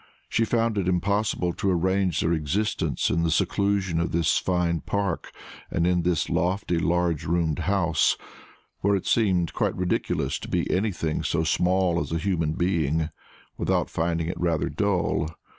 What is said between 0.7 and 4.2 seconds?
it impossible to arrange their existence in the seclusion of